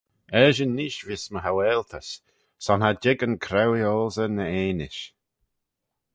[0.43, 2.09] Eshyn neesht vees my haualtys:
[2.65, 5.01] son cha jig yn crauee-oalsey ny enish.